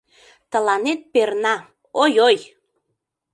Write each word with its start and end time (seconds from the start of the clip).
Тыланет 0.51 1.01
перна— 1.13 1.55
ой-ой! 2.01 2.37